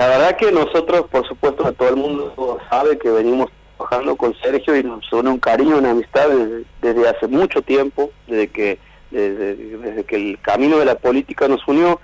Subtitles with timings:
[0.00, 4.74] La verdad que nosotros, por supuesto, todo el mundo sabe que venimos trabajando con Sergio
[4.74, 6.26] y nos une un cariño, una amistad
[6.80, 8.78] desde, hace mucho tiempo, desde que
[9.10, 12.00] desde, que el camino de la política nos unió.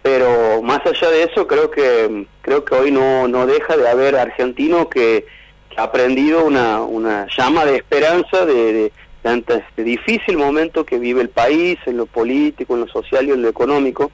[0.00, 4.16] Pero más allá de eso, creo que creo que hoy no no deja de haber
[4.16, 5.26] argentino que,
[5.76, 8.92] ha aprendido una una llama de esperanza de,
[9.24, 13.32] ante este difícil momento que vive el país en lo político, en lo social y
[13.32, 14.10] en lo económico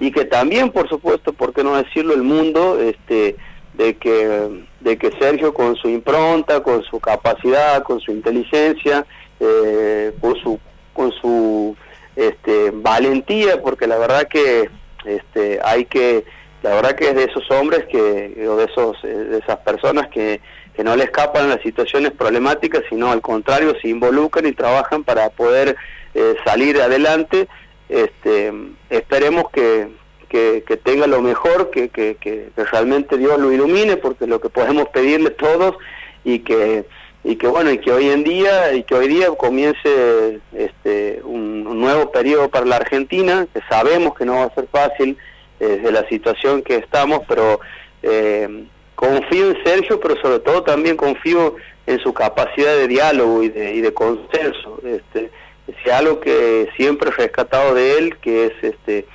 [0.00, 3.36] y que también, por supuesto, por qué no decirlo, el mundo, este,
[3.74, 9.06] de que, de que Sergio con su impronta, con su capacidad, con su inteligencia,
[9.40, 10.58] eh, con su,
[10.92, 11.76] con su
[12.16, 14.68] este, valentía, porque la verdad que
[15.04, 16.24] este, hay que,
[16.62, 20.40] la verdad que es de esos hombres que, o de esos, de esas personas que,
[20.74, 25.30] que no le escapan las situaciones problemáticas, sino al contrario se involucran y trabajan para
[25.30, 25.76] poder
[26.14, 27.48] eh, salir adelante
[27.88, 28.52] este,
[28.90, 29.88] esperemos que,
[30.28, 35.30] que, tenga lo mejor, que, que, realmente Dios lo ilumine, porque lo que podemos pedirle
[35.30, 35.76] todos
[36.24, 36.84] y que
[37.26, 41.64] y que bueno y que hoy en día y que hoy día comience este un,
[41.80, 45.16] nuevo periodo para la Argentina que sabemos que no va a ser fácil
[45.58, 47.60] desde la situación que estamos pero
[48.02, 53.48] eh, confío en Sergio pero sobre todo también confío en su capacidad de diálogo y
[53.48, 55.30] de, y de consenso este
[55.66, 59.06] es algo que siempre he rescatado de él, que es este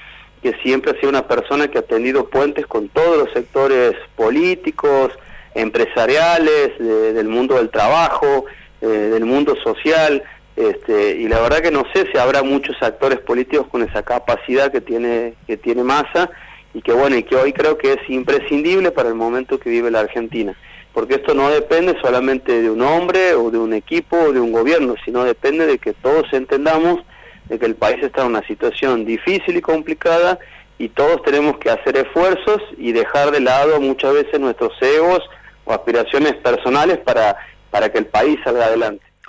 [0.42, 5.12] que siempre ha sido una persona que ha tendido puentes con todos los sectores políticos,
[5.54, 8.46] empresariales, del mundo del trabajo,
[8.82, 10.24] eh, del mundo social,
[10.56, 14.72] este, y la verdad que no sé si habrá muchos actores políticos con esa capacidad
[14.72, 16.30] que tiene que tiene Massa
[16.74, 19.90] y que bueno y que hoy creo que es imprescindible para el momento que vive
[19.90, 20.56] la Argentina
[21.00, 24.52] porque esto no depende solamente de un hombre o de un equipo o de un
[24.52, 27.00] gobierno, sino depende de que todos entendamos
[27.46, 30.40] de que el país está en una situación difícil y complicada
[30.78, 35.22] y todos tenemos que hacer esfuerzos y dejar de lado muchas veces nuestros egos
[35.64, 37.38] o aspiraciones personales para,
[37.72, 39.06] para que el país salga adelante.